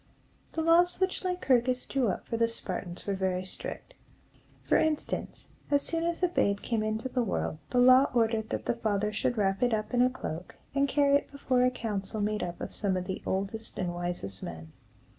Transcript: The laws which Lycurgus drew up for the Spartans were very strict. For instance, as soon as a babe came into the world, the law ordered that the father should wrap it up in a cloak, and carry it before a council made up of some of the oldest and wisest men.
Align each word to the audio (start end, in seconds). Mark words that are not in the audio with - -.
The 0.53 0.63
laws 0.63 0.99
which 0.99 1.23
Lycurgus 1.23 1.85
drew 1.85 2.07
up 2.07 2.25
for 2.25 2.35
the 2.35 2.47
Spartans 2.47 3.05
were 3.05 3.13
very 3.13 3.45
strict. 3.45 3.93
For 4.63 4.75
instance, 4.75 5.49
as 5.69 5.83
soon 5.83 6.05
as 6.05 6.23
a 6.23 6.27
babe 6.27 6.63
came 6.63 6.81
into 6.81 7.07
the 7.07 7.21
world, 7.21 7.59
the 7.69 7.77
law 7.77 8.09
ordered 8.15 8.49
that 8.49 8.65
the 8.65 8.73
father 8.77 9.13
should 9.13 9.37
wrap 9.37 9.61
it 9.61 9.75
up 9.75 9.93
in 9.93 10.01
a 10.01 10.09
cloak, 10.09 10.55
and 10.73 10.87
carry 10.87 11.17
it 11.17 11.31
before 11.31 11.61
a 11.61 11.69
council 11.69 12.19
made 12.19 12.41
up 12.41 12.59
of 12.59 12.73
some 12.73 12.97
of 12.97 13.05
the 13.05 13.21
oldest 13.27 13.77
and 13.77 13.93
wisest 13.93 14.41
men. 14.41 14.71